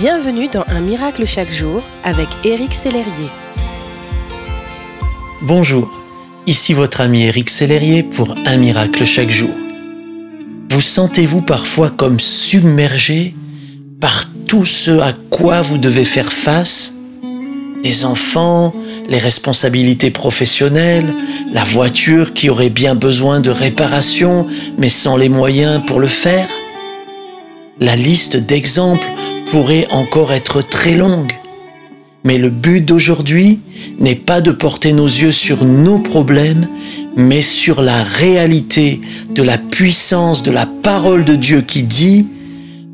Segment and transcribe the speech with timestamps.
[0.00, 3.28] Bienvenue dans Un miracle chaque jour avec Éric Sellerier.
[5.42, 5.90] Bonjour,
[6.46, 9.50] ici votre ami Éric Sellerier pour Un miracle chaque jour.
[10.70, 13.34] Vous sentez-vous parfois comme submergé
[14.00, 16.94] par tout ce à quoi vous devez faire face?
[17.84, 18.74] Les enfants,
[19.06, 21.12] les responsabilités professionnelles,
[21.52, 24.46] la voiture qui aurait bien besoin de réparation
[24.78, 26.48] mais sans les moyens pour le faire?
[27.80, 29.08] La liste d'exemples
[29.50, 31.32] pourrait encore être très longue.
[32.24, 33.60] Mais le but d'aujourd'hui
[33.98, 36.68] n'est pas de porter nos yeux sur nos problèmes,
[37.16, 42.26] mais sur la réalité de la puissance de la parole de Dieu qui dit,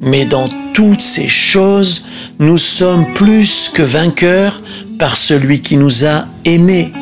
[0.00, 2.04] mais dans toutes ces choses,
[2.38, 4.62] nous sommes plus que vainqueurs
[5.00, 6.92] par celui qui nous a aimés.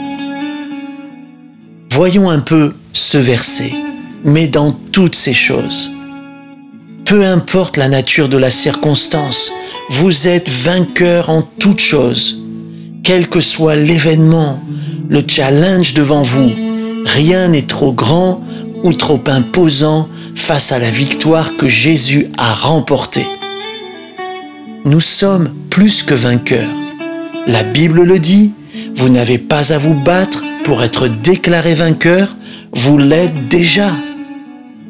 [1.91, 3.73] Voyons un peu ce verset,
[4.25, 5.94] mais dans toutes ces choses.
[7.05, 9.53] Peu importe la nature de la circonstance,
[9.91, 12.41] vous êtes vainqueur en toutes choses.
[13.03, 14.63] Quel que soit l'événement,
[15.09, 16.51] le challenge devant vous,
[17.05, 18.43] rien n'est trop grand
[18.83, 23.27] ou trop imposant face à la victoire que Jésus a remportée.
[24.87, 26.75] Nous sommes plus que vainqueurs.
[27.47, 28.53] La Bible le dit,
[28.97, 32.35] vous n'avez pas à vous battre pour être déclaré vainqueur,
[32.73, 33.93] vous l'êtes déjà.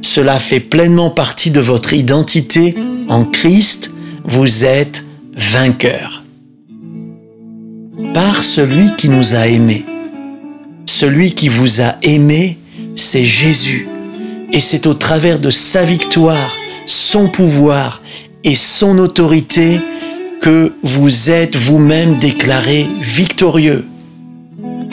[0.04, 2.76] Cela fait pleinement partie de votre identité
[3.08, 3.90] en Christ.
[4.22, 5.02] Vous êtes
[5.34, 6.22] vainqueur.
[8.12, 9.86] Par celui qui nous a aimés.
[10.84, 12.58] Celui qui vous a aimé,
[12.94, 13.88] c'est Jésus.
[14.52, 18.02] Et c'est au travers de sa victoire, son pouvoir
[18.44, 19.80] et son autorité
[20.42, 23.86] que vous êtes vous-même déclaré victorieux.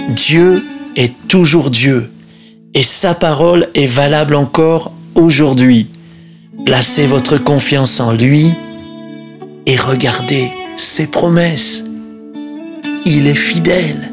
[0.09, 0.63] Dieu
[0.95, 2.09] est toujours Dieu
[2.73, 5.87] et sa parole est valable encore aujourd'hui.
[6.65, 8.53] Placez votre confiance en lui
[9.65, 11.85] et regardez ses promesses.
[13.05, 14.11] Il est fidèle.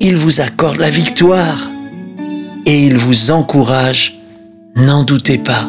[0.00, 1.70] Il vous accorde la victoire
[2.66, 4.18] et il vous encourage.
[4.76, 5.68] N'en doutez pas.